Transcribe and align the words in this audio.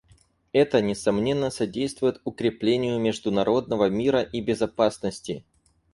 Это, 0.51 0.81
несомненно, 0.81 1.51
содействует 1.51 2.21
укреплению 2.23 2.97
международного 2.99 3.87
мира 3.87 4.23
и 4.23 4.41
безопасности. 4.41 5.45